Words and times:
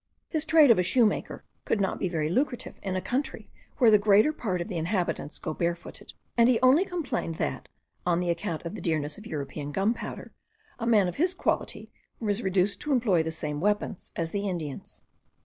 His 0.29 0.45
trade 0.45 0.71
of 0.71 0.79
a 0.79 0.81
shoemaker 0.81 1.43
could 1.63 1.79
not 1.79 1.99
be 1.99 2.09
very 2.09 2.27
lucrative 2.27 2.79
in 2.81 2.95
a 2.95 3.01
country 3.01 3.51
where 3.77 3.91
the 3.91 3.99
greater 3.99 4.33
part 4.33 4.59
of 4.59 4.67
the 4.67 4.77
inhabitants 4.79 5.37
go 5.37 5.53
barefooted; 5.53 6.13
and 6.35 6.49
he 6.49 6.59
only 6.61 6.85
complained 6.85 7.35
that, 7.35 7.69
on 8.03 8.23
account 8.23 8.65
of 8.65 8.73
the 8.73 8.81
dearness 8.81 9.19
of 9.19 9.27
European 9.27 9.71
gunpowder, 9.71 10.33
a 10.79 10.87
man 10.87 11.07
of 11.07 11.17
his 11.17 11.35
quality 11.35 11.91
was 12.19 12.41
reduced 12.41 12.81
to 12.81 12.91
employ 12.91 13.21
the 13.21 13.31
same 13.31 13.59
weapons 13.59 14.11
as 14.15 14.31
the 14.31 14.49
Indians. 14.49 15.03